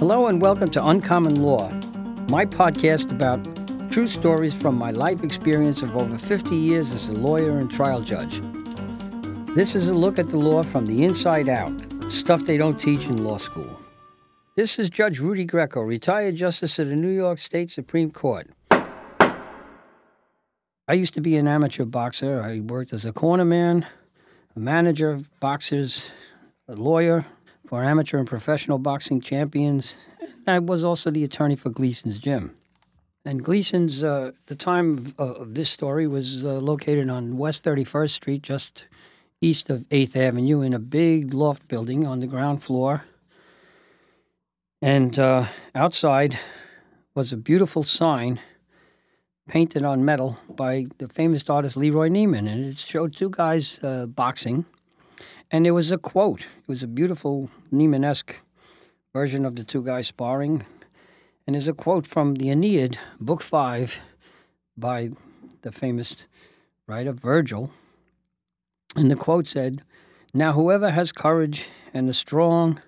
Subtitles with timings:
[0.00, 1.70] Hello and welcome to Uncommon Law,
[2.30, 3.38] my podcast about
[3.92, 8.00] true stories from my life experience of over 50 years as a lawyer and trial
[8.00, 8.40] judge.
[9.54, 11.70] This is a look at the law from the inside out,
[12.10, 13.78] stuff they don't teach in law school.
[14.56, 18.48] This is Judge Rudy Greco, retired justice of the New York State Supreme Court.
[18.70, 19.34] I
[20.94, 22.40] used to be an amateur boxer.
[22.40, 23.84] I worked as a cornerman,
[24.56, 26.08] a manager of boxers,
[26.68, 27.26] a lawyer
[27.66, 29.96] for amateur and professional boxing champions.
[30.46, 32.56] I was also the attorney for Gleason's Gym.
[33.24, 38.10] And Gleason's, uh, the time of, of, this story was uh, located on West 31st
[38.10, 38.86] Street, just
[39.42, 43.04] east of 8th Avenue, in a big loft building on the ground floor.
[44.80, 46.38] And uh, outside
[47.14, 48.40] was a beautiful sign
[49.48, 54.06] painted on metal by the famous artist Leroy Neiman, and it showed two guys uh,
[54.06, 54.64] boxing.
[55.50, 56.42] And there was a quote.
[56.42, 58.40] It was a beautiful Neiman-esque
[59.12, 60.64] version of the two guys sparring.
[61.46, 64.00] And there's a quote from the Aeneid, Book Five,
[64.76, 65.10] by
[65.62, 66.14] the famous
[66.86, 67.70] writer Virgil.
[68.94, 69.82] And the quote said,
[70.32, 72.80] "Now whoever has courage and a strong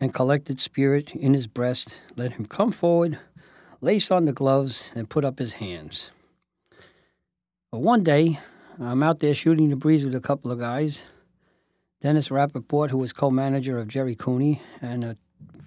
[0.00, 3.18] and collected spirit in his breast, let him come forward."
[3.80, 6.10] lace on the gloves, and put up his hands.
[7.70, 8.40] But one day,
[8.80, 11.04] I'm out there shooting the breeze with a couple of guys.
[12.02, 15.16] Dennis Rappaport, who was co manager of Jerry Cooney, and a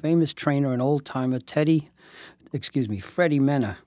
[0.01, 1.89] famous trainer, and old timer, Teddy,
[2.53, 3.77] excuse me, Freddie Mena,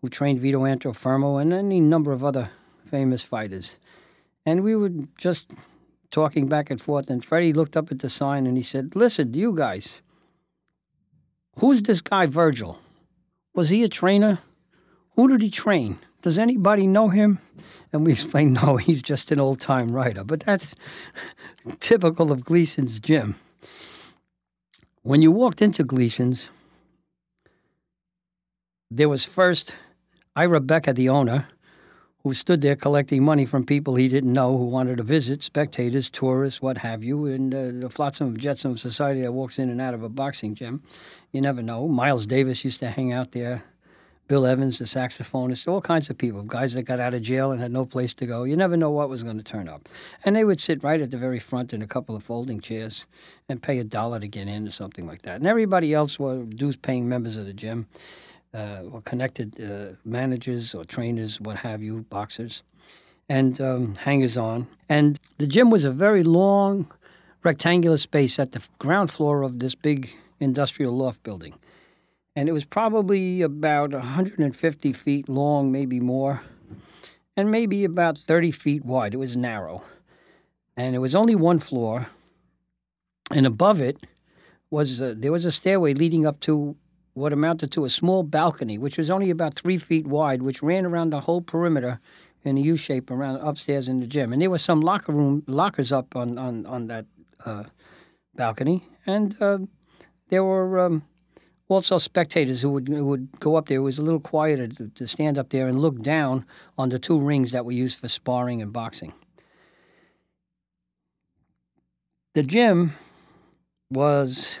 [0.00, 2.50] who trained Vito Antuofermo and any number of other
[2.90, 3.76] famous fighters.
[4.44, 5.52] And we were just
[6.10, 9.32] talking back and forth, and Freddie looked up at the sign and he said, Listen,
[9.34, 10.02] you guys,
[11.58, 12.78] who's this guy Virgil?
[13.54, 14.40] Was he a trainer?
[15.16, 15.98] Who did he train?
[16.22, 17.38] Does anybody know him?
[17.92, 20.24] And we explained, no, he's just an old time writer.
[20.24, 20.74] But that's
[21.80, 23.36] typical of Gleason's gym.
[25.02, 26.50] When you walked into Gleason's,
[28.90, 29.76] there was first
[30.34, 31.48] Ira Becker, the owner,
[32.26, 36.10] who stood there collecting money from people he didn't know who wanted to visit, spectators,
[36.10, 39.70] tourists, what have you, and uh, the flotsam and jetsam of society that walks in
[39.70, 40.82] and out of a boxing gym.
[41.30, 41.86] You never know.
[41.86, 43.62] Miles Davis used to hang out there.
[44.28, 47.60] Bill Evans, the saxophonist, all kinds of people, guys that got out of jail and
[47.60, 48.42] had no place to go.
[48.42, 49.88] You never know what was going to turn up.
[50.24, 53.06] And they would sit right at the very front in a couple of folding chairs
[53.48, 55.36] and pay a dollar to get in or something like that.
[55.36, 57.86] And everybody else were dues paying members of the gym
[58.52, 62.64] uh, or connected uh, managers or trainers, what have you, boxers,
[63.28, 64.66] and um, hangers on.
[64.88, 66.90] And the gym was a very long,
[67.44, 70.10] rectangular space at the ground floor of this big
[70.40, 71.54] industrial loft building.
[72.36, 76.42] And it was probably about 150 feet long, maybe more,
[77.34, 79.14] and maybe about 30 feet wide.
[79.14, 79.82] It was narrow.
[80.76, 82.08] And it was only one floor.
[83.30, 83.96] And above it
[84.70, 86.76] was a, there was a stairway leading up to
[87.14, 90.84] what amounted to a small balcony, which was only about three feet wide, which ran
[90.84, 91.98] around the whole perimeter
[92.44, 94.34] in a U shape around upstairs in the gym.
[94.34, 97.06] And there were some locker room lockers up on on on that
[97.46, 97.64] uh,
[98.34, 99.58] balcony, and uh,
[100.28, 101.02] there were um,
[101.68, 103.78] also spectators who would who would go up there.
[103.78, 106.44] It was a little quieter to, to stand up there and look down
[106.78, 109.12] on the two rings that were used for sparring and boxing.
[112.34, 112.92] The gym
[113.90, 114.58] was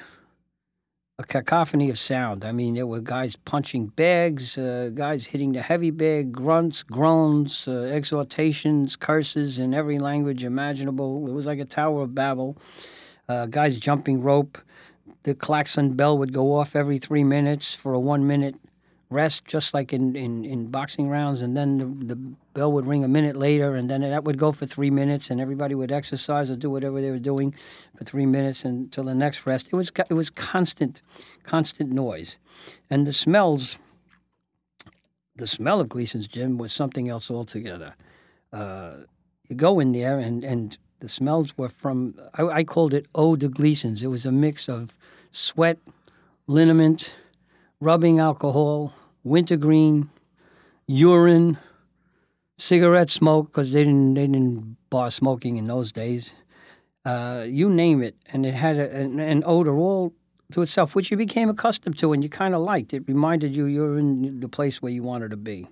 [1.18, 2.44] a cacophony of sound.
[2.44, 7.66] I mean, there were guys punching bags, uh, guys hitting the heavy bag, grunts, groans,
[7.66, 11.26] uh, exhortations, curses in every language imaginable.
[11.26, 12.56] It was like a Tower of Babel.
[13.28, 14.58] Uh, guys jumping rope.
[15.26, 18.54] The klaxon bell would go off every three minutes for a one minute
[19.10, 22.16] rest, just like in, in, in boxing rounds, and then the, the
[22.54, 25.40] bell would ring a minute later, and then that would go for three minutes, and
[25.40, 27.52] everybody would exercise or do whatever they were doing
[27.98, 29.66] for three minutes until the next rest.
[29.66, 31.02] It was it was constant,
[31.42, 32.38] constant noise,
[32.88, 33.78] and the smells.
[35.34, 37.96] The smell of Gleason's gym was something else altogether.
[38.52, 38.98] Uh,
[39.48, 43.34] you go in there, and and the smells were from I, I called it eau
[43.34, 44.04] de Gleason's.
[44.04, 44.94] It was a mix of
[45.36, 45.78] sweat,
[46.46, 47.14] liniment
[47.80, 50.08] rubbing alcohol, wintergreen,
[50.86, 51.58] urine,
[52.56, 56.34] cigarette smoke because they didn't they didn't bar smoking in those days.
[57.04, 60.12] Uh, you name it, and it had a, an, an, odor all
[60.50, 62.92] to itself, which you became accustomed to and you kind of liked.
[62.92, 65.68] It reminded you you're in the place where you wanted to be.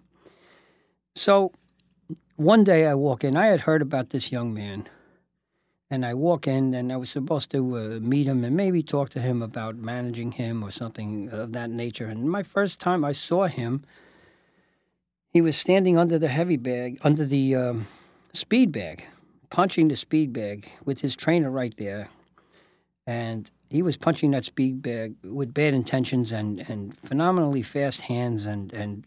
[1.17, 1.51] So
[2.37, 3.37] one day I walk in.
[3.37, 4.89] I had heard about this young man
[5.95, 9.11] and I walk in, and I was supposed to uh, meet him and maybe talk
[9.11, 12.07] to him about managing him or something of that nature.
[12.07, 13.85] And my first time I saw him,
[15.31, 17.87] he was standing under the heavy bag, under the um,
[18.33, 19.05] speed bag,
[19.51, 22.09] punching the speed bag with his trainer right there.
[23.07, 28.47] And he was punching that speed bag with bad intentions and, and phenomenally fast hands
[28.47, 29.07] and, and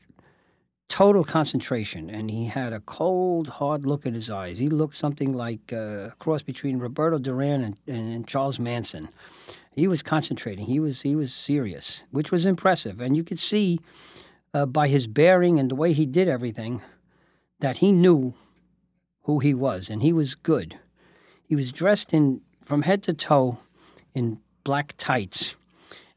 [0.90, 2.10] total concentration.
[2.10, 4.60] And he had a cold, hard look in his eyes.
[4.60, 9.10] He looked something like uh, a cross between Roberto Duran and, and, Charles Manson.
[9.72, 10.66] He was concentrating.
[10.66, 13.00] He was he was serious, which was impressive.
[13.00, 13.80] And you could see
[14.54, 16.82] uh, by his bearing and the way he did everything
[17.60, 18.34] that he knew
[19.24, 20.80] who he was, and he was good.
[21.44, 23.60] He was dressed in from head to toe
[24.14, 25.56] in black tights,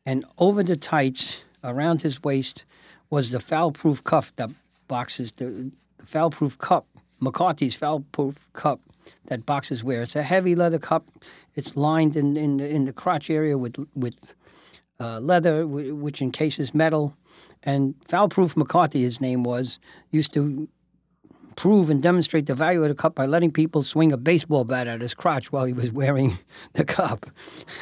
[0.06, 2.64] and over the tights, around his waist,
[3.10, 4.50] was the foul-proof cuff that
[4.90, 5.46] boxes the,
[5.98, 6.84] the foul-proof cup,
[7.20, 8.80] McCarthy's foul-proof cup
[9.28, 10.02] that boxes wear.
[10.02, 11.04] It's a heavy leather cup.
[11.58, 14.18] It's lined in in the, in the crotch area with with
[15.04, 15.66] uh, leather,
[16.04, 17.04] which encases metal.
[17.62, 19.78] And foul-proof McCarthy, his name was,
[20.10, 20.68] used to
[21.56, 24.86] prove and demonstrate the value of the cup by letting people swing a baseball bat
[24.86, 26.38] at his crotch while he was wearing
[26.74, 27.26] the cup.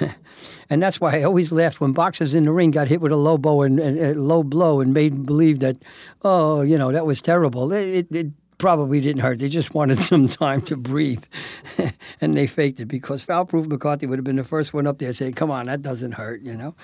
[0.71, 3.17] and that's why I always laughed when boxers in the ring got hit with a
[3.17, 5.77] low blow and a low blow and made believe that,
[6.23, 7.73] oh, you know, that was terrible.
[7.73, 8.27] It, it, it
[8.59, 9.39] probably didn't hurt.
[9.39, 11.25] They just wanted some time to breathe.
[12.21, 15.13] and they faked it because foul-proof McCarthy would have been the first one up there
[15.13, 16.75] saying, come on, that doesn't hurt, you know.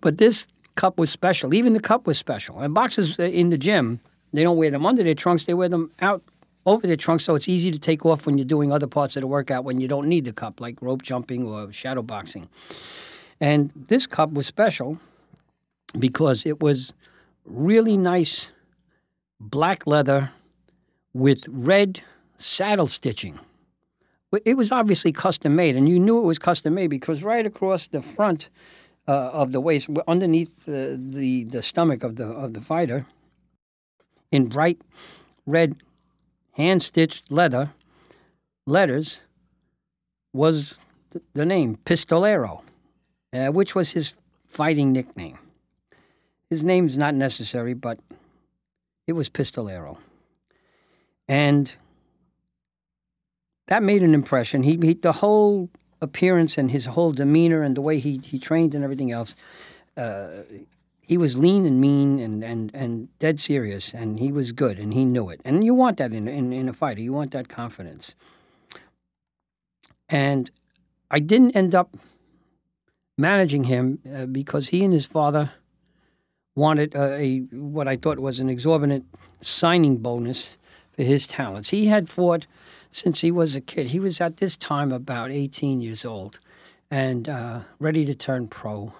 [0.00, 0.46] But this
[0.76, 1.54] cup was special.
[1.54, 2.60] Even the cup was special.
[2.60, 4.00] And boxers uh, in the gym–
[4.32, 6.22] they don't wear them under their trunks, they wear them out
[6.66, 9.22] over their trunks so it's easy to take off when you're doing other parts of
[9.22, 12.48] the workout when you don't need the cup, like rope jumping or shadow boxing.
[13.40, 14.98] And this cup was special
[15.98, 16.92] because it was
[17.44, 18.50] really nice
[19.40, 20.30] black leather
[21.14, 22.02] with red
[22.36, 23.38] saddle stitching.
[24.44, 27.86] It was obviously custom made, and you knew it was custom made because right across
[27.86, 28.50] the front
[29.06, 33.06] uh, of the waist, underneath the, the, the stomach of the of the fighter,
[34.30, 34.80] in bright
[35.46, 35.76] red
[36.52, 37.70] hand stitched leather
[38.66, 39.22] letters
[40.32, 40.78] was
[41.34, 42.62] the name Pistolero,
[43.32, 44.14] uh, which was his
[44.46, 45.38] fighting nickname.
[46.50, 48.00] His name's not necessary, but
[49.06, 49.98] it was Pistolero.
[51.26, 51.74] And
[53.66, 54.62] that made an impression.
[54.62, 55.68] He, he, the whole
[56.00, 59.34] appearance and his whole demeanor and the way he, he trained and everything else,
[59.96, 60.28] uh,
[61.08, 64.92] he was lean and mean and, and, and dead serious, and he was good, and
[64.92, 65.40] he knew it.
[65.42, 67.00] And you want that in, in, in a fighter.
[67.00, 68.14] You want that confidence.
[70.06, 70.50] And
[71.10, 71.96] I didn't end up
[73.16, 75.52] managing him uh, because he and his father
[76.54, 79.06] wanted a what I thought was an exorbitant
[79.40, 80.58] signing bonus
[80.92, 81.70] for his talents.
[81.70, 82.46] He had fought
[82.90, 83.88] since he was a kid.
[83.88, 86.38] He was at this time about 18 years old
[86.90, 88.92] and uh, ready to turn pro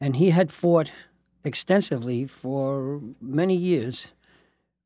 [0.00, 0.90] and he had fought
[1.44, 4.12] extensively for many years,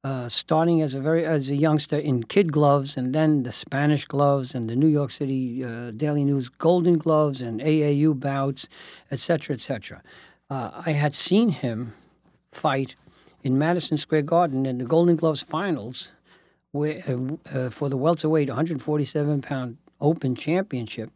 [0.04, 4.04] uh, starting as a very as a youngster in kid gloves, and then the Spanish
[4.04, 8.68] gloves, and the New York City uh, Daily News Golden Gloves, and AAU bouts,
[9.10, 10.02] etc., etc.
[10.48, 11.92] Uh, I had seen him
[12.52, 12.94] fight
[13.42, 16.10] in Madison Square Garden in the Golden Gloves finals,
[16.72, 21.10] where uh, uh, for the welterweight 147 pound Open Championship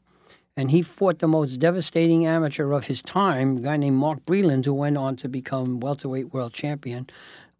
[0.56, 4.64] and he fought the most devastating amateur of his time, a guy named Mark Breland,
[4.64, 7.08] who went on to become welterweight world champion.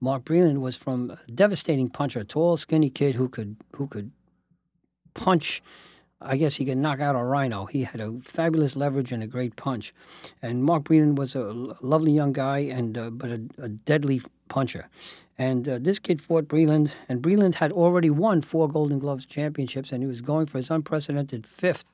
[0.01, 4.13] Mark Breland was from a devastating puncher, a tall, skinny kid who could who could
[5.15, 5.63] punch.
[6.21, 7.67] I guess he could knock out a rhino.
[7.67, 9.93] He had a fabulous leverage and a great punch.
[10.41, 14.89] And Mark Breland was a lovely young guy, and uh, but a, a, deadly puncher.
[15.37, 19.93] And uh, this kid fought Breland, and Breland had already won four Golden Gloves championships,
[19.93, 21.87] and he was going for his unprecedented fifth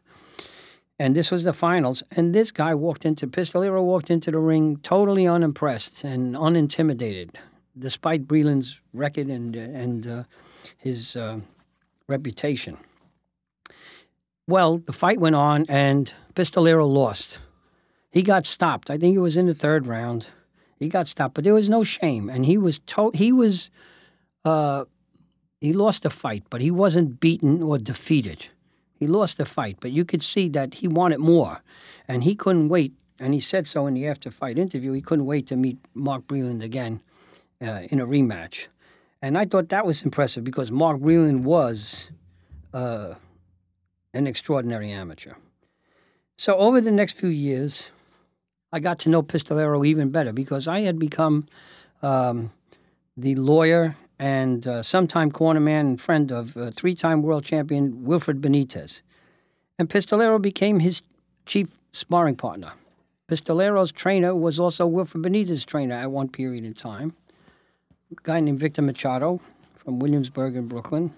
[1.00, 2.02] and this was the finals.
[2.10, 7.30] And this guy walked into Pistolero walked into the ring totally unimpressed and unintimidated,
[7.76, 10.22] despite Breland's record and and uh,
[10.76, 11.40] his uh,
[12.06, 12.76] reputation.
[14.46, 17.38] Well, the fight went on, and Pistolero lost.
[18.10, 18.90] He got stopped.
[18.90, 20.26] I think it was in the third round.
[20.78, 23.70] He got stopped, but there was no shame, and he was to- he was
[24.44, 24.84] uh,
[25.60, 28.48] he lost the fight, but he wasn't beaten or defeated.
[29.00, 31.62] He lost the fight, but you could see that he wanted more,
[32.06, 32.92] and he couldn't wait.
[33.18, 34.92] And he said so in the after fight interview.
[34.92, 37.00] He couldn't wait to meet Mark Breland again
[37.62, 38.66] uh, in a rematch.
[39.22, 42.10] And I thought that was impressive because Mark Breland was
[42.72, 43.14] uh,
[44.12, 45.34] an extraordinary amateur.
[46.36, 47.88] So over the next few years,
[48.72, 51.46] I got to know Pistolero even better because I had become
[52.02, 52.52] um,
[53.16, 58.42] the lawyer and uh, sometime cornerman and friend of uh, three time world champion Wilfred
[58.42, 59.00] Benitez.
[59.78, 61.00] And Pistolero became his
[61.46, 62.72] chief sparring partner.
[63.28, 67.14] Pistolero's trainer was also Wilfred Benitez's trainer at one period in time,
[68.12, 69.40] a guy named Victor Machado
[69.76, 71.14] from Williamsburg in Brooklyn.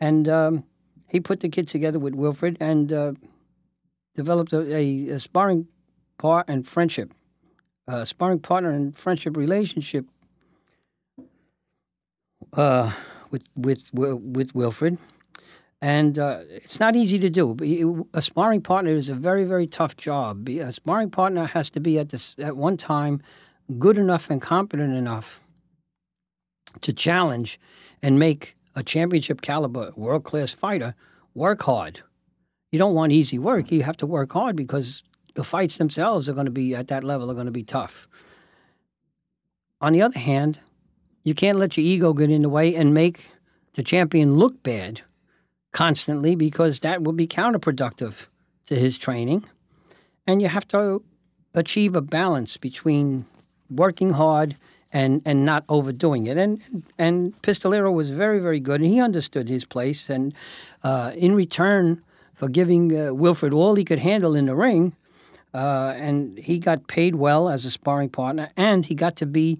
[0.00, 0.64] And um,
[1.06, 3.12] he put the kid together with Wilfred and uh,
[4.16, 5.68] developed a, a, a, sparring
[6.18, 7.12] part and friendship,
[7.86, 10.06] uh, sparring partner and friendship relationship
[12.54, 12.92] uh,
[13.30, 14.98] with with with Wilfred,
[15.80, 18.06] and uh, it's not easy to do.
[18.14, 20.48] A sparring partner is a very very tough job.
[20.48, 23.22] A sparring partner has to be at this at one time
[23.78, 25.40] good enough and competent enough
[26.80, 27.58] to challenge
[28.02, 30.94] and make a championship caliber world class fighter
[31.34, 32.02] work hard.
[32.70, 33.70] You don't want easy work.
[33.70, 35.02] You have to work hard because
[35.34, 38.08] the fights themselves are going to be at that level are going to be tough.
[39.80, 40.60] On the other hand,
[41.24, 43.26] you can't let your ego get in the way and make
[43.74, 45.02] the champion look bad
[45.72, 48.26] constantly because that will be counterproductive
[48.66, 49.44] to his training.
[50.26, 51.02] And you have to
[51.54, 53.26] achieve a balance between
[53.70, 54.56] working hard
[54.92, 56.36] and, and not overdoing it.
[56.36, 60.10] And and Pistolero was very, very good, and he understood his place.
[60.10, 60.34] And
[60.84, 62.02] uh, in return
[62.34, 64.94] for giving uh, Wilfred all he could handle in the ring,
[65.54, 69.58] uh, and he got paid well as a sparring partner, and he got to be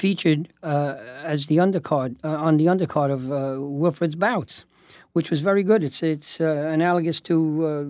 [0.00, 4.64] featured uh, as the undercard uh, on the undercard of uh, Wilfred's bouts,
[5.12, 5.84] which was very good.
[5.84, 7.84] It's it's uh, analogous to uh,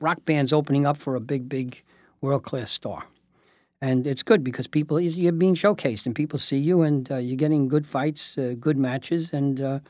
[0.00, 1.82] rock bands opening up for a big, big
[2.22, 3.04] world class star,
[3.82, 7.42] and it's good because people you're being showcased and people see you and uh, you're
[7.44, 9.82] getting good fights, good matches, and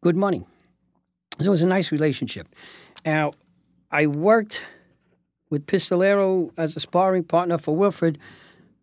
[0.00, 0.42] good money.
[1.40, 2.46] So it was a nice relationship.
[3.04, 3.32] Now,
[3.90, 4.62] I worked
[5.50, 8.18] with Pistolero as a sparring partner for Wilfred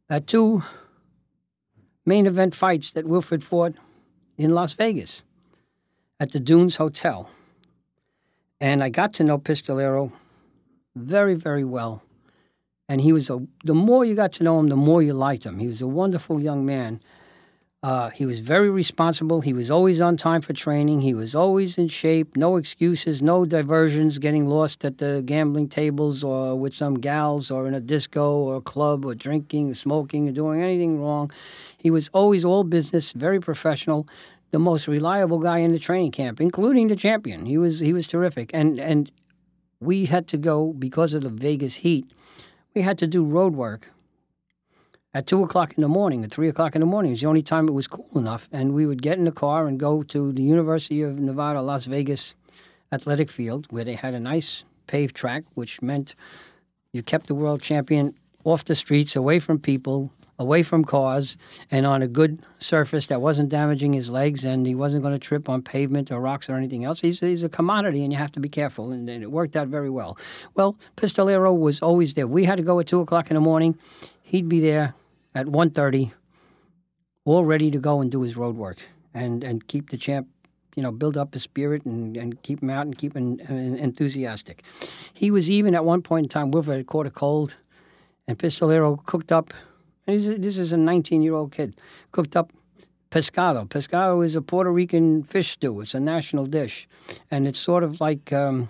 [0.09, 0.61] at two
[2.05, 3.73] main event fights that Wilfred fought
[4.37, 5.23] in Las Vegas
[6.19, 7.29] at the Dunes Hotel.
[8.59, 10.11] And I got to know Pistolero
[10.95, 12.01] very, very well.
[12.87, 15.45] And he was a, the more you got to know him, the more you liked
[15.45, 15.59] him.
[15.59, 17.01] He was a wonderful young man.
[17.81, 19.41] Uh, he was very responsible.
[19.41, 21.01] He was always on time for training.
[21.01, 22.37] He was always in shape.
[22.37, 27.67] No excuses, no diversions, getting lost at the gambling tables or with some gals or
[27.67, 31.29] in a disco or a club or drinking smoking or doing anything wrong.
[31.83, 34.07] He was always all business, very professional,
[34.51, 37.45] the most reliable guy in the training camp, including the champion.
[37.45, 38.51] He was he was terrific.
[38.53, 39.11] And and
[39.81, 42.05] we had to go because of the Vegas heat.
[42.73, 43.89] We had to do road work
[45.13, 47.11] at two o'clock in the morning, at three o'clock in the morning.
[47.11, 48.47] It was the only time it was cool enough.
[48.51, 51.85] And we would get in the car and go to the University of Nevada, Las
[51.85, 52.33] Vegas
[52.93, 56.15] athletic field, where they had a nice paved track, which meant
[56.93, 61.37] you kept the world champion off the streets, away from people, away from cars
[61.69, 65.19] and on a good surface that wasn't damaging his legs and he wasn't going to
[65.19, 67.01] trip on pavement or rocks or anything else.
[67.01, 69.67] He's, he's a commodity and you have to be careful, and, and it worked out
[69.67, 70.17] very well.
[70.55, 72.27] Well, Pistolero was always there.
[72.27, 73.77] We had to go at 2 o'clock in the morning.
[74.21, 74.95] He'd be there
[75.35, 76.11] at 1.30,
[77.25, 78.77] all ready to go and do his road work
[79.13, 80.27] and, and keep the champ
[80.75, 84.63] you know, build up his spirit and, and keep him out and keep him enthusiastic.
[85.13, 87.57] He was even at one point in time, Wilfred had caught a cold,
[88.27, 89.53] and Pistolero cooked up
[90.07, 91.75] and this is a 19 year old kid.
[92.11, 92.51] Cooked up
[93.11, 93.67] pescado.
[93.67, 95.81] Pescado is a Puerto Rican fish stew.
[95.81, 96.87] It's a national dish.
[97.31, 98.69] And it's sort of like um,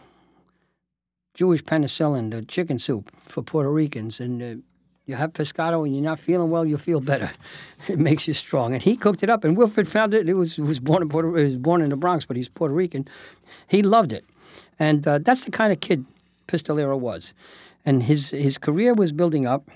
[1.34, 4.20] Jewish penicillin, the chicken soup for Puerto Ricans.
[4.20, 4.62] And uh,
[5.06, 7.32] you have pescado and you're not feeling well, you'll feel better.
[7.90, 8.74] It makes you strong.
[8.74, 9.44] And he cooked it up.
[9.44, 10.30] And Wilfred found it.
[10.30, 12.74] It was, was born in Puerto, he was born in the Bronx, but he's Puerto
[12.74, 13.10] Rican.
[13.68, 14.24] He loved it.
[14.80, 16.06] And uh, that's the kind of kid
[16.48, 17.34] Pistolero was.
[17.86, 19.70] And his, his career was building up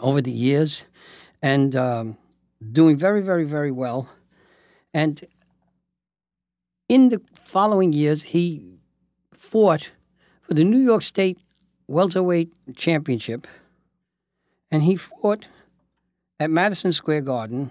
[0.00, 0.84] over the years
[1.42, 2.16] and um,
[2.72, 4.08] doing very, very, very well.
[4.94, 5.24] And
[6.88, 8.78] in the following years, he
[9.34, 9.90] fought
[10.42, 11.38] for the New York State
[11.88, 13.46] Welterweight Championship,
[14.70, 15.48] and he fought
[16.38, 17.70] at Madison Square Garden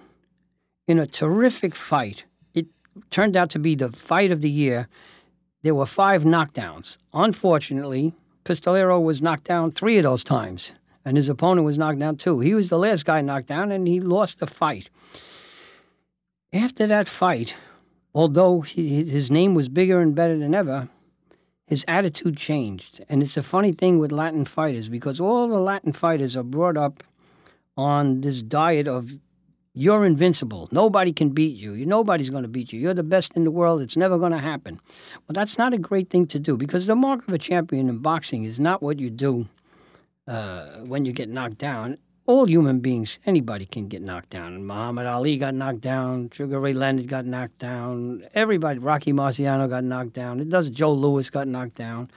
[0.87, 2.25] in a terrific fight.
[2.53, 2.67] It
[3.09, 4.87] turned out to be the fight of the year.
[5.63, 6.97] There were five knockdowns.
[7.13, 8.13] Unfortunately,
[8.43, 12.39] Pistolero was knocked down three of those times and his opponent was knocked down too.
[12.39, 14.89] He was the last guy knocked down, and he lost the fight.
[16.53, 17.55] After that fight,
[18.13, 20.89] although he, his name was bigger and better than ever,
[21.65, 23.03] his attitude changed.
[23.07, 26.75] And it's a funny thing with Latin fighters because all the Latin fighters are brought
[26.75, 27.03] up
[27.77, 29.11] on this diet of
[29.73, 30.67] you're invincible.
[30.73, 31.85] Nobody can beat you.
[31.85, 32.79] Nobody's going to beat you.
[32.81, 33.81] You're the best in the world.
[33.81, 34.81] It's never going to happen.
[35.27, 37.99] Well, that's not a great thing to do because the mark of a champion in
[37.99, 39.47] boxing is not what you do
[40.31, 44.65] uh, when you get knocked down, all human beings, anybody can get knocked down.
[44.65, 46.29] Muhammad Ali got knocked down.
[46.31, 48.23] Sugar Ray Leonard got knocked down.
[48.33, 50.39] Everybody, Rocky Marciano got knocked down.
[50.39, 50.69] It does.
[50.69, 52.09] Joe Louis got knocked down.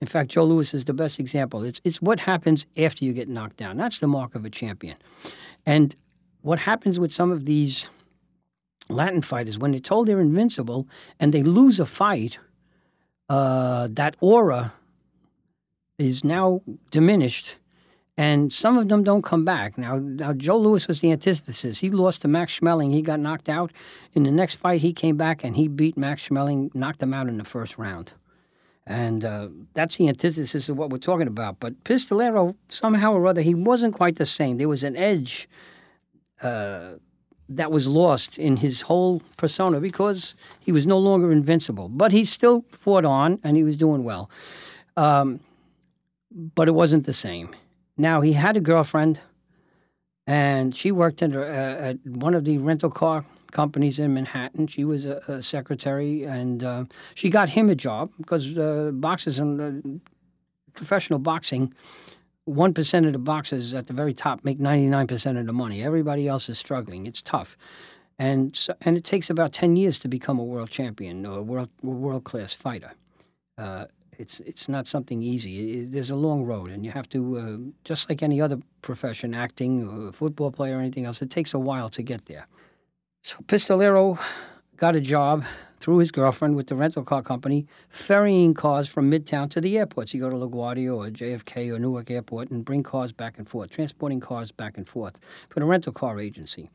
[0.00, 1.64] In fact, Joe Louis is the best example.
[1.64, 3.76] It's it's what happens after you get knocked down.
[3.76, 4.96] That's the mark of a champion.
[5.66, 5.96] And
[6.42, 7.90] what happens with some of these
[8.88, 10.86] Latin fighters when they're told they're invincible
[11.18, 12.38] and they lose a fight,
[13.28, 14.72] uh, that aura
[16.00, 17.56] is now diminished
[18.20, 19.78] And some of them don't come back.
[19.78, 21.78] Now, now Joe Louis was the antithesis.
[21.78, 22.92] He lost to Max Schmeling.
[22.92, 23.72] He got knocked out.
[24.12, 27.28] In the next fight, he came back and he beat Max Schmeling, knocked him out
[27.28, 28.12] in the first round.
[28.86, 31.60] And uh, that's the antithesis of what we're talking about.
[31.60, 34.58] But Pistolero, somehow or other, he wasn't quite the same.
[34.58, 35.48] There was an edge
[36.42, 36.96] uh,
[37.48, 41.88] that was lost in his whole persona because he was no longer invincible.
[41.88, 44.28] But he still fought on and he was doing well.
[44.98, 45.40] Um,
[46.30, 47.54] but it wasn't the same.
[47.96, 49.20] Now, he had a girlfriend,
[50.26, 54.68] and she worked at, uh, at one of the rental car companies in Manhattan.
[54.68, 56.84] She was a, a secretary, and uh,
[57.14, 60.00] she got him a job because uh, boxes and
[60.72, 61.74] professional boxing,
[62.44, 65.52] one percent of the boxers at the very top make ninety nine percent of the
[65.52, 65.82] money.
[65.82, 67.06] Everybody else is struggling.
[67.06, 67.56] It's tough,
[68.18, 71.42] and so, and it takes about ten years to become a world champion or a
[71.42, 72.92] world world class fighter.
[73.58, 73.86] Uh,
[74.20, 75.54] it's it's not something easy.
[75.80, 79.34] It, there's a long road, and you have to uh, just like any other profession,
[79.34, 81.22] acting, or football player, or anything else.
[81.22, 82.46] It takes a while to get there.
[83.22, 84.18] So Pistolero
[84.76, 85.44] got a job
[85.80, 90.12] through his girlfriend with the rental car company, ferrying cars from Midtown to the airports.
[90.12, 93.70] You go to LaGuardia or JFK or Newark Airport and bring cars back and forth,
[93.70, 96.70] transporting cars back and forth for the rental car agency.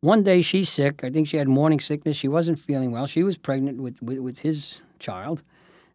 [0.00, 1.04] One day she's sick.
[1.04, 2.16] I think she had morning sickness.
[2.16, 3.06] She wasn't feeling well.
[3.06, 5.42] She was pregnant with, with, with his child.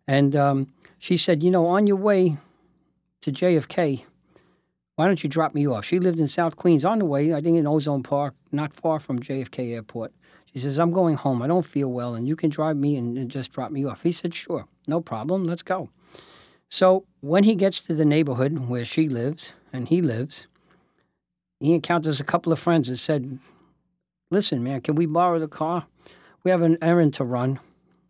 [0.08, 0.68] And um,
[1.00, 2.38] she said, You know, on your way
[3.22, 4.04] to JFK,
[4.96, 5.86] why don't you drop me off?
[5.86, 9.00] She lived in South Queens on the way, I think in Ozone Park, not far
[9.00, 10.14] from JFK Airport.
[10.54, 11.42] She says, I'm going home.
[11.42, 14.04] I don't feel well, and you can drive me and, and just drop me off.
[14.04, 15.44] He said, Sure, no problem.
[15.44, 15.90] Let's go.
[16.70, 20.48] So when he gets to the neighborhood where she lives and he lives,
[21.60, 23.40] he encounters a couple of friends and said,
[24.32, 25.86] Listen, man, can we borrow the car?
[26.44, 27.60] We have an errand to run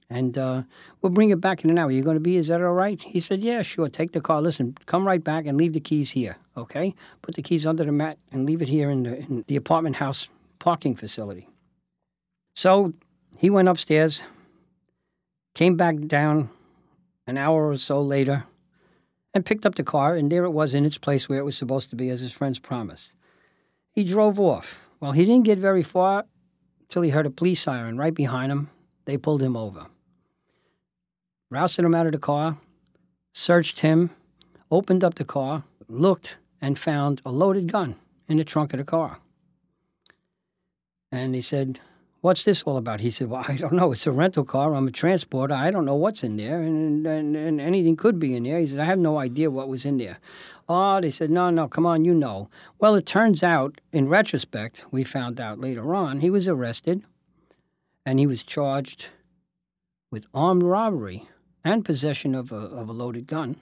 [0.10, 0.62] and uh,
[1.02, 1.92] we'll bring it back in an hour.
[1.92, 3.02] You're going to be, is that all right?
[3.02, 3.90] He said, yeah, sure.
[3.90, 4.42] Take the car.
[4.42, 6.94] Listen, come right back and leave the keys here, okay?
[7.22, 9.96] Put the keys under the mat and leave it here in the, in the apartment
[9.96, 10.28] house
[10.60, 11.50] parking facility.
[12.56, 12.94] So
[13.38, 14.24] he went upstairs,
[15.56, 16.50] came back down
[17.28, 18.46] an hour or so later,
[19.34, 21.58] and picked up the car, and there it was in its place where it was
[21.58, 23.12] supposed to be, as his friends promised.
[23.92, 24.80] He drove off.
[25.02, 26.26] Well, he didn't get very far
[26.88, 28.70] till he heard a police siren right behind him.
[29.04, 29.88] They pulled him over
[31.50, 32.58] rousted him out of the car,
[33.34, 34.10] searched him,
[34.72, 37.96] opened up the car, looked, and found a loaded gun
[38.28, 39.20] in the trunk of the car.
[41.12, 41.80] And he said,
[42.22, 43.02] What's this all about?
[43.02, 43.92] He said, Well, I don't know.
[43.92, 44.74] It's a rental car.
[44.74, 45.54] I'm a transporter.
[45.54, 46.62] I don't know what's in there.
[46.62, 48.60] And, and, and anything could be in there.
[48.60, 50.18] He said, I have no idea what was in there.
[50.68, 52.50] Oh, they said, No, no, come on, you know.
[52.80, 57.04] Well, it turns out, in retrospect, we found out later on, he was arrested
[58.06, 59.10] and he was charged
[60.12, 61.30] with armed robbery
[61.66, 63.58] and possession of a, of a loaded gun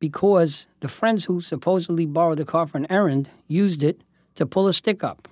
[0.00, 4.00] because the friends who supposedly borrowed the car for an errand used it
[4.34, 5.28] to pull a stick up.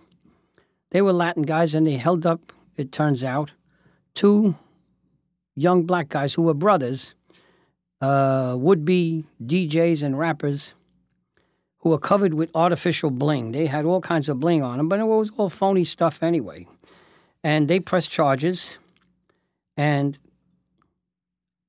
[0.91, 3.51] They were Latin guys and they held up, it turns out,
[4.15, 4.55] two
[5.57, 7.15] young black guys who were brothers,
[8.01, 10.75] uh, would be DJs and rappers
[11.79, 13.53] who were covered with artificial bling.
[13.53, 16.67] They had all kinds of bling on them, but it was all phony stuff anyway.
[17.43, 18.79] And they pressed charges,
[19.77, 20.19] and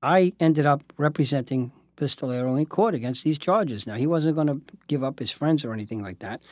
[0.06, 3.88] I ended up representing Pistolero in court against these charges.
[3.88, 6.44] Now, he wasn't going to give up his friends or anything like that,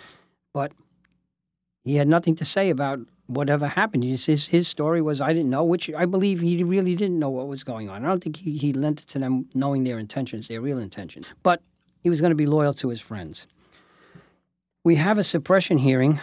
[0.55, 0.71] but
[1.83, 4.03] he had nothing to say about whatever happened.
[4.03, 7.29] His, his his story was, I didn't know, which I believe he really didn't know
[7.29, 8.03] what was going on.
[8.03, 11.27] I don't think he, he lent it to them knowing their intentions, their real intentions.
[11.43, 11.61] But
[12.01, 13.45] he was going to be loyal to his friends.
[14.83, 16.19] We have a suppression hearing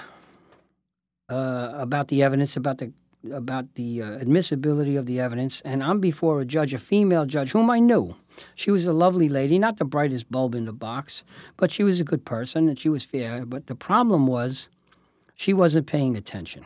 [1.28, 2.92] uh, about the evidence, about the
[3.32, 7.52] about the uh, admissibility of the evidence, and I'm before a judge, a female judge,
[7.52, 8.16] whom I knew.
[8.54, 11.24] She was a lovely lady, not the brightest bulb in the box,
[11.56, 13.44] but she was a good person and she was fair.
[13.44, 14.68] But the problem was
[15.34, 16.64] she wasn't paying attention.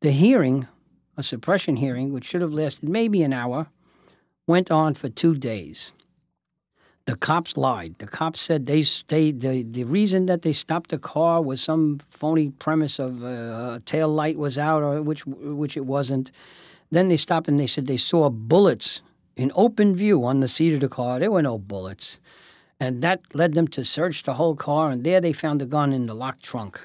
[0.00, 0.68] The hearing,
[1.16, 3.66] a suppression hearing, which should have lasted maybe an hour,
[4.46, 5.92] went on for two days
[7.10, 7.96] the cops lied.
[7.98, 12.00] The cops said they, they the, the reason that they stopped the car was some
[12.08, 16.30] phony premise of uh, a tail light was out, or which which it wasn't.
[16.92, 19.02] Then they stopped and they said they saw bullets
[19.36, 21.18] in open view on the seat of the car.
[21.18, 22.20] There were no bullets,
[22.78, 24.90] and that led them to search the whole car.
[24.90, 26.80] And there they found the gun in the locked trunk.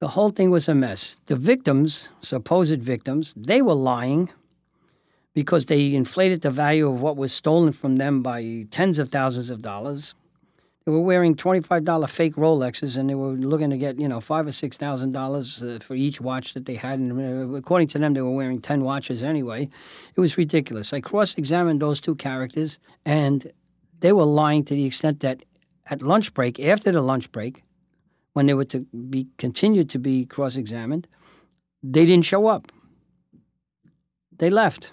[0.00, 1.18] The whole thing was a mess.
[1.26, 4.30] The victims, supposed victims, they were lying
[5.34, 9.50] because they inflated the value of what was stolen from them by tens of thousands
[9.50, 10.14] of dollars.
[10.84, 14.20] They were wearing twenty-five dollar fake Rolexes, and they were looking to get you know
[14.20, 16.98] five or six thousand uh, dollars for each watch that they had.
[16.98, 19.68] And uh, according to them, they were wearing ten watches anyway.
[20.16, 20.92] It was ridiculous.
[20.92, 23.52] I cross-examined those two characters, and
[24.00, 25.44] they were lying to the extent that
[25.86, 27.62] at lunch break, after the lunch break,
[28.32, 31.06] when they were to be continued to be cross examined,
[31.82, 32.72] they didn't show up.
[34.38, 34.92] They left.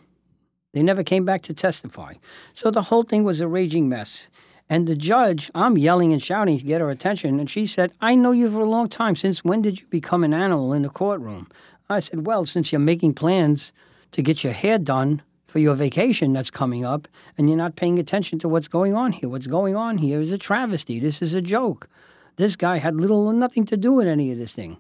[0.74, 2.14] They never came back to testify.
[2.54, 4.30] So the whole thing was a raging mess.
[4.70, 8.16] And the judge, I'm yelling and shouting to get her attention, and she said, I
[8.16, 9.16] know you for a long time.
[9.16, 11.48] Since when did you become an animal in the courtroom?
[11.90, 13.72] I said, Well, since you're making plans
[14.12, 17.98] to get your hair done for your vacation that's coming up, and you're not paying
[17.98, 19.30] attention to what's going on here.
[19.30, 21.00] What's going on here is a travesty.
[21.00, 21.88] This is a joke.
[22.36, 24.78] This guy had little or nothing to do with any of this thing.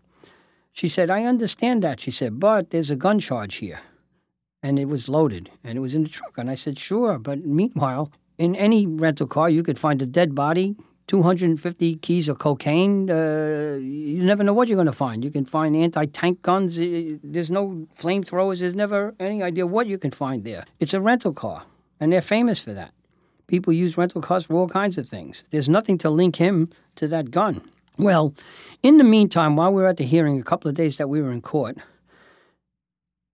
[0.73, 2.02] She said, I understand that.
[2.02, 3.80] She said, but there's a gun charge here.
[4.63, 6.38] And it was loaded and it was in the trunk.
[6.38, 7.17] And I said, sure.
[7.20, 10.76] But meanwhile, in any rental car, you could find a dead body,
[11.08, 13.10] 250 keys of cocaine.
[13.10, 15.24] Uh, you never know what you're going to find.
[15.24, 16.78] You can find anti tank guns.
[16.78, 18.60] There's no flamethrowers.
[18.60, 20.65] There's never any idea what you can find there.
[20.80, 21.63] It's a rental car,
[22.00, 22.93] and they're famous for that.
[23.48, 25.46] People use rental cars for all kinds of things.
[25.52, 27.62] There's nothing to link him to that gun.
[27.98, 28.34] Well,
[28.84, 31.22] in the meantime, while we were at the hearing, a couple of days that we
[31.22, 31.78] were in court,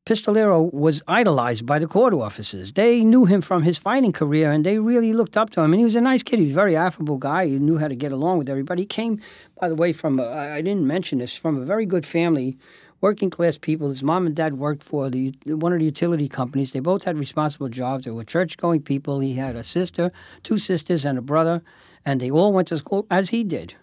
[0.05, 2.73] Pistolero was idolized by the court officers.
[2.73, 5.71] They knew him from his fighting career and they really looked up to him.
[5.71, 6.39] And he was a nice kid.
[6.39, 7.47] He was a very affable guy.
[7.47, 8.81] He knew how to get along with everybody.
[8.81, 9.21] He came,
[9.61, 12.57] by the way, from, a, I didn't mention this, from a very good family,
[12.99, 13.87] working class people.
[13.87, 16.73] His mom and dad worked for the one of the utility companies.
[16.73, 18.03] They both had responsible jobs.
[18.03, 19.21] They were church going people.
[19.21, 20.11] He had a sister,
[20.43, 21.61] two sisters, and a brother.
[22.05, 23.75] And they all went to school as he did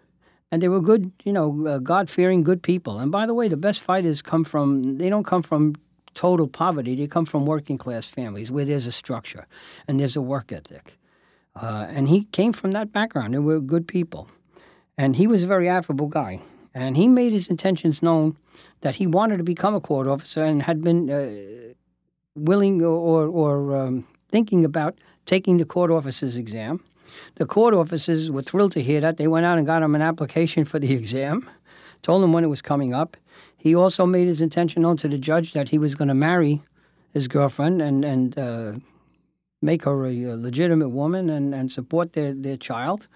[0.52, 2.98] and they were good, you know, uh, God fearing, good people.
[2.98, 5.76] And by the way, the best fighters come from, they don't come from
[6.14, 6.94] total poverty.
[6.94, 9.46] They come from working class families where there's a structure
[9.87, 10.99] and there's a work ethic.
[11.57, 13.35] Uh, and he came from that background.
[13.35, 14.29] They were good people.
[14.96, 16.40] And he was a very affable guy.
[16.75, 18.37] And he made his intentions known
[18.83, 21.75] that he wanted to become a court officer and had been uh,
[22.37, 26.83] willing or, or um, thinking about taking the court officer's exam.
[27.37, 29.16] The court officers were thrilled to hear that.
[29.16, 31.49] They went out and got him an application for the exam,
[32.03, 33.16] told him when it was coming up.
[33.61, 36.62] He also made his intention known to the judge that he was going to marry
[37.12, 38.73] his girlfriend and and uh,
[39.61, 43.07] make her a, a, legitimate woman and, and support their, their child.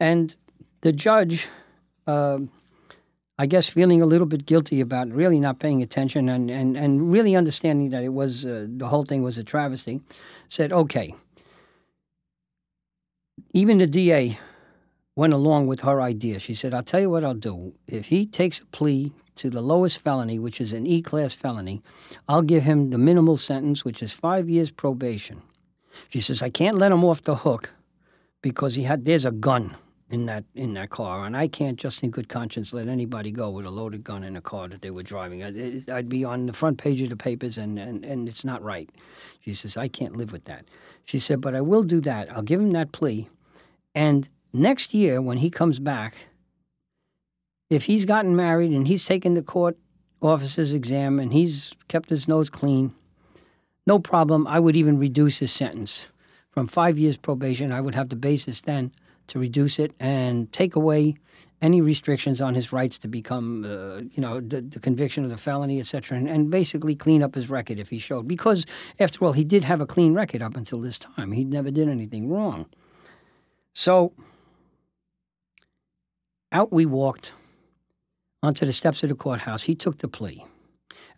[0.00, 0.34] And
[0.80, 1.48] the judge,
[2.06, 2.38] uh,
[3.38, 7.12] I guess, feeling a little bit guilty about really not paying attention and, and, and
[7.12, 10.00] really understanding that it was uh, the whole thing was a travesty,
[10.48, 11.14] said, okay.
[13.52, 14.38] Even the DA
[15.16, 16.38] went along with her idea.
[16.38, 17.74] She said, I'll tell you what I'll do.
[17.86, 21.82] If he takes a plea to the lowest felony, which is an E class felony,
[22.28, 25.42] I'll give him the minimal sentence, which is five years probation.
[26.10, 27.70] She says, I can't let him off the hook
[28.42, 29.76] because he had there's a gun
[30.10, 33.50] in that in that car, and I can't just in good conscience let anybody go
[33.50, 35.42] with a loaded gun in a car that they were driving.
[35.42, 38.62] I'd, I'd be on the front page of the papers, and, and and it's not
[38.62, 38.88] right.
[39.40, 40.64] She says I can't live with that.
[41.04, 42.30] She said, but I will do that.
[42.30, 43.28] I'll give him that plea,
[43.94, 46.16] and next year when he comes back,
[47.70, 49.76] if he's gotten married and he's taken the court
[50.22, 52.94] officer's exam and he's kept his nose clean,
[53.86, 54.46] no problem.
[54.46, 56.08] I would even reduce his sentence
[56.50, 57.72] from five years probation.
[57.72, 58.92] I would have the basis then
[59.28, 61.16] to reduce it and take away
[61.60, 65.36] any restrictions on his rights to become, uh, you know, the, the, conviction of the
[65.36, 68.28] felony, etc., and, and, basically clean up his record if he showed.
[68.28, 68.64] Because,
[69.00, 71.32] after all, he did have a clean record up until this time.
[71.32, 72.66] He never did anything wrong.
[73.72, 74.12] So,
[76.52, 77.32] out we walked
[78.42, 79.64] onto the steps of the courthouse.
[79.64, 80.44] He took the plea.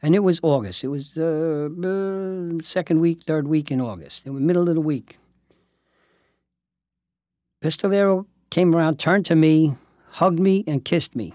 [0.02, 0.82] And it was August.
[0.82, 4.22] It was the uh, second week, third week in August.
[4.24, 5.18] In the middle of the week.
[7.62, 9.74] Pistolero came around, turned to me,
[10.12, 11.34] hugged me, and kissed me,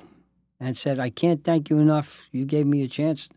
[0.59, 2.27] and said, I can't thank you enough.
[2.31, 3.29] You gave me a chance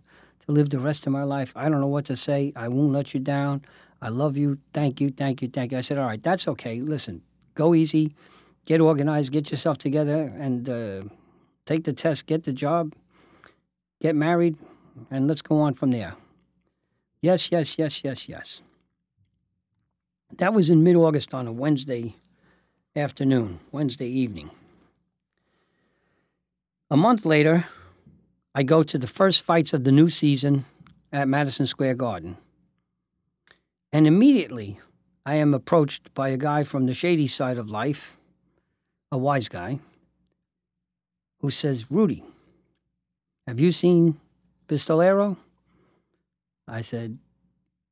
[0.46, 1.52] to live the rest of my life.
[1.54, 2.54] I don't know what to say.
[2.56, 3.62] I won't let you down.
[4.00, 4.58] I love you.
[4.72, 5.78] Thank you, thank you, thank you.
[5.78, 6.80] I said, All right, that's okay.
[6.80, 7.20] Listen,
[7.54, 8.14] go easy,
[8.64, 11.02] get organized, get yourself together, and uh,
[11.68, 12.94] take the test, get the job,
[14.00, 14.56] get married,
[15.10, 16.14] and let's go on from there.
[17.20, 18.62] Yes, yes, yes, yes, yes.
[20.38, 22.16] That was in mid August on a Wednesday
[22.96, 24.50] afternoon, Wednesday evening.
[26.90, 27.66] A month later,
[28.54, 30.64] I go to the first fights of the new season
[31.12, 32.38] at Madison Square Garden.
[33.92, 34.80] And immediately,
[35.26, 38.16] I am approached by a guy from the shady side of life,
[39.12, 39.80] a wise guy,
[41.40, 42.24] who says, Rudy,
[43.46, 44.20] have you seen
[44.68, 45.36] Pistolero?
[46.66, 47.18] I said,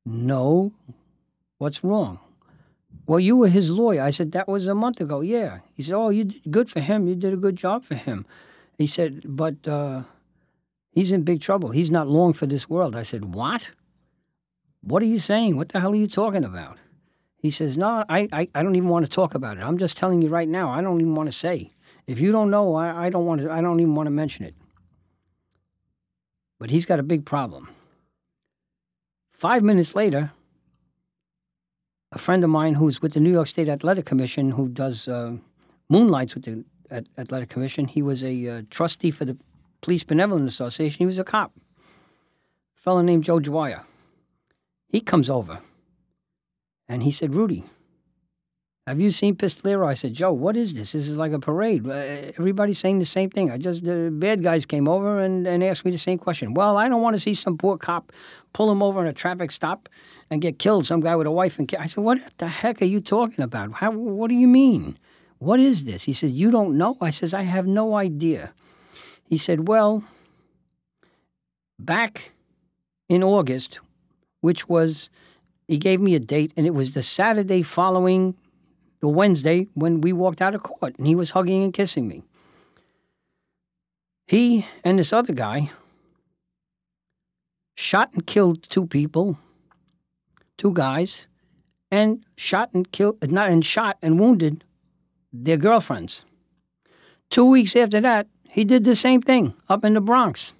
[0.05, 0.71] No.
[1.57, 2.19] What's wrong?
[3.07, 4.03] Well, you were his lawyer.
[4.03, 5.21] I said, That was a month ago.
[5.21, 5.59] Yeah.
[5.73, 7.07] He said, Oh, you did good for him.
[7.07, 8.25] You did a good job for him.
[8.77, 10.03] He said, But uh,
[10.91, 11.71] he's in big trouble.
[11.71, 12.95] He's not long for this world.
[12.95, 13.71] I said, What?
[14.81, 15.57] What are you saying?
[15.57, 16.77] What the hell are you talking about?
[17.37, 19.63] He says, No, I, I, I don't even want to talk about it.
[19.63, 21.71] I'm just telling you right now, I don't even want to say.
[22.07, 24.45] If you don't know, I, I don't want to I don't even want to mention
[24.45, 24.55] it.
[26.59, 27.69] But he's got a big problem.
[29.31, 30.31] Five minutes later,
[32.11, 35.33] a friend of mine who's with the New York State Athletic Commission, who does uh,
[35.89, 36.65] moonlights with the
[37.17, 39.37] Athletic Commission, he was a uh, trustee for the
[39.81, 40.97] Police Benevolent Association.
[40.97, 41.51] He was a cop.
[42.77, 43.83] A fellow named Joe Dwyer.
[44.87, 45.59] He comes over
[46.87, 47.63] and he said, Rudy,
[48.87, 49.85] have you seen Pistolero?
[49.85, 50.93] I said, Joe, what is this?
[50.93, 51.85] This is like a parade.
[51.85, 51.91] Uh,
[52.37, 53.51] everybody's saying the same thing.
[53.51, 56.53] I just, the bad guys came over and, and asked me the same question.
[56.53, 58.13] Well, I don't want to see some poor cop
[58.53, 59.89] pull him over in a traffic stop
[60.29, 61.79] and get killed, some guy with a wife and kid.
[61.81, 63.73] I said, what the heck are you talking about?
[63.73, 64.97] How, what do you mean?
[65.39, 66.03] What is this?
[66.03, 66.95] He said, you don't know?
[67.01, 68.53] I says, I have no idea.
[69.25, 70.05] He said, well,
[71.77, 72.31] back
[73.09, 73.81] in August,
[74.39, 75.09] which was,
[75.67, 78.33] he gave me a date, and it was the Saturday following
[78.99, 82.23] the Wednesday when we walked out of court, and he was hugging and kissing me.
[84.27, 85.71] He and this other guy
[87.75, 89.37] shot and killed two people,
[90.57, 91.27] two guys,
[91.91, 94.63] and shot and killed, not and shot and wounded
[95.31, 96.25] their girlfriends.
[97.29, 100.53] Two weeks after that, he did the same thing up in the Bronx.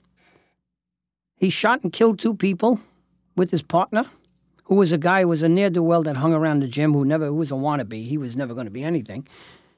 [1.37, 2.79] He shot and killed two people
[3.35, 4.05] with his partner
[4.67, 6.93] who was a guy who was a ne'er do well that hung around the gym,
[6.93, 8.05] who never who was a wannabe.
[8.05, 9.25] He was never going to be anything.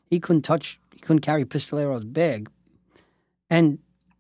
[0.10, 2.50] He couldn't touch, he couldn't carry Pistolero's bag.
[3.52, 3.78] And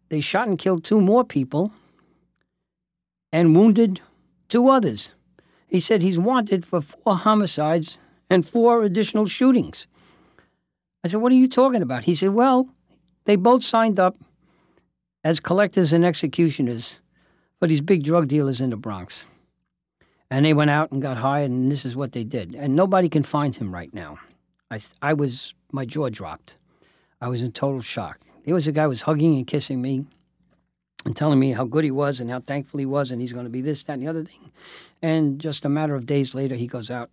[0.09, 1.71] they shot and killed two more people
[3.31, 4.01] and wounded
[4.47, 5.15] two others.
[5.67, 7.97] He said he's wanted for four homicides
[8.29, 9.87] and four additional shootings.
[11.03, 12.03] I said, What are you talking about?
[12.03, 12.69] He said, Well,
[13.25, 14.17] they both signed up
[15.23, 16.99] as collectors and executioners
[17.57, 19.25] for these big drug dealers in the Bronx.
[20.31, 22.55] And they went out and got high, and this is what they did.
[22.55, 24.19] And nobody can find him right now.
[24.69, 26.55] I, I was, my jaw dropped.
[27.19, 28.19] I was in total shock.
[28.45, 30.05] There was a guy who was hugging and kissing me
[31.05, 33.45] and telling me how good he was and how thankful he was, and he's going
[33.45, 34.51] to be this, that, and the other thing.
[35.01, 37.09] And just a matter of days later, he goes out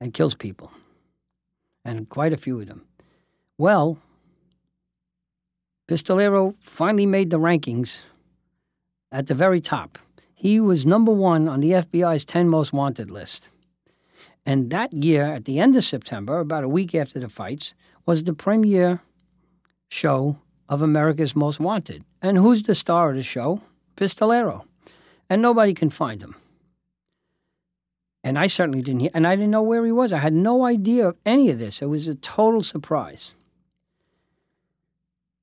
[0.00, 0.70] and kills people,
[1.84, 2.82] and quite a few of them.
[3.58, 3.98] Well,
[5.88, 8.00] Pistolero finally made the rankings
[9.12, 9.98] at the very top.
[10.40, 13.50] He was number one on the FBI's 10 most wanted list.
[14.46, 17.74] And that year, at the end of September, about a week after the fights,
[18.06, 19.02] was the premiere
[19.88, 22.04] show of America's Most Wanted.
[22.22, 23.60] And who's the star of the show?
[23.98, 24.64] Pistolero.
[25.28, 26.34] And nobody can find him.
[28.24, 30.10] And I certainly didn't hear, and I didn't know where he was.
[30.10, 31.82] I had no idea of any of this.
[31.82, 33.34] It was a total surprise.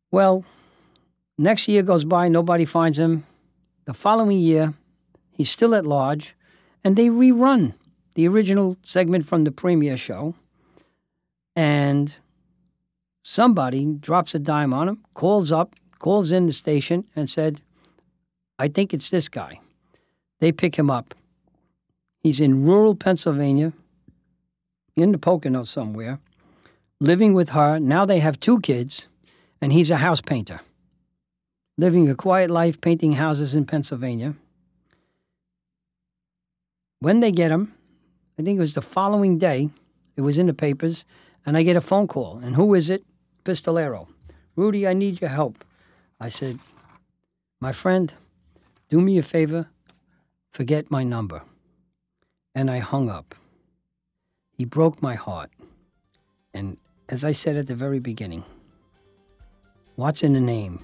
[0.10, 0.44] Well,
[1.38, 3.28] next year goes by, nobody finds him.
[3.86, 4.74] The following year,
[5.38, 6.36] He's still at large,
[6.84, 7.76] and they rerun
[8.16, 10.34] the original segment from the premiere show.
[11.56, 12.16] And
[13.24, 17.62] somebody drops a dime on him, calls up, calls in the station, and said,
[18.58, 19.60] I think it's this guy.
[20.40, 21.14] They pick him up.
[22.20, 23.74] He's in rural Pennsylvania,
[24.96, 26.20] in the Poconos somewhere,
[27.00, 27.80] living with her.
[27.80, 29.08] Now they have two kids,
[29.62, 30.62] and he's a house painter,
[31.78, 34.34] living a quiet life painting houses in Pennsylvania.
[37.00, 37.74] When they get him,
[38.40, 39.70] I think it was the following day,
[40.16, 41.06] it was in the papers,
[41.46, 42.40] and I get a phone call.
[42.40, 43.04] And who is it?
[43.46, 44.08] Pistolero.
[44.56, 45.64] Rudy, I need your help.
[46.20, 46.60] I said,
[47.62, 48.14] My friend,
[48.90, 49.68] do me a favor,
[50.52, 51.44] forget my number.
[52.56, 53.36] And I hung up.
[54.58, 55.52] He broke my heart.
[56.54, 56.78] And
[57.10, 58.44] as I said at the very beginning,
[59.96, 60.84] what's in the name?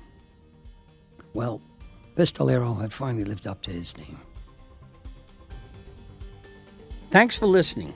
[1.33, 1.61] Well,
[2.15, 4.19] Pistolero had finally lived up to his name.
[7.13, 7.93] Thanks for listening.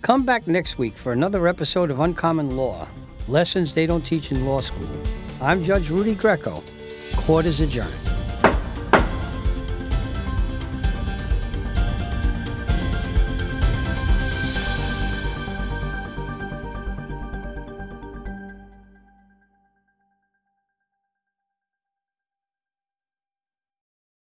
[0.00, 2.88] Come back next week for another episode of Uncommon Law
[3.28, 4.88] Lessons They Don't Teach in Law School.
[5.42, 6.64] I'm Judge Rudy Greco.
[7.16, 8.05] Court is adjourned.